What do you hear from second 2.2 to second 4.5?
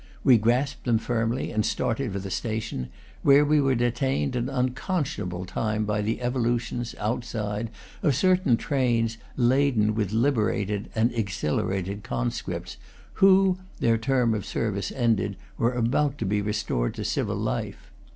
station, where we were detained an